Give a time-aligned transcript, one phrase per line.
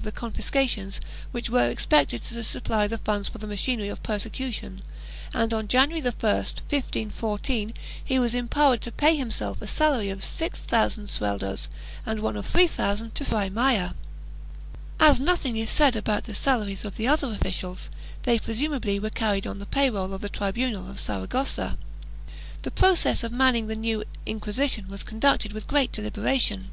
[0.00, 1.00] IV] NAVAREE 225 the confiscations
[1.32, 4.80] which were expected to supply the funds for the machinery of persecution
[5.34, 7.74] and, on January 1, 1514,
[8.04, 11.66] he was empowered to pay himself a salary of 6000 sueldos
[12.06, 13.94] and one of 3000 to Fray Maya.
[15.00, 17.90] As nothing is said about the salaries of the other officials,
[18.22, 21.76] they presumably were carried on the pay roll of the tribunal of Saragossa.
[22.62, 26.70] The process of manning the new Inquisition was conducted with great deliberation.